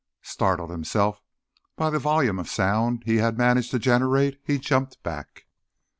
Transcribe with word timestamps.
Startled 0.23 0.71
himself 0.71 1.21
by 1.75 1.91
the 1.91 1.99
volume 1.99 2.39
of 2.39 2.49
sound 2.49 3.03
he 3.05 3.17
had 3.17 3.37
managed 3.37 3.69
to 3.69 3.77
generate, 3.77 4.41
he 4.43 4.57
jumped 4.57 5.03
back. 5.03 5.45